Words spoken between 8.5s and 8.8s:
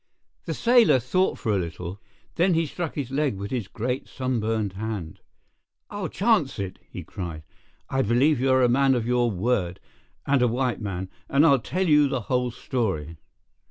a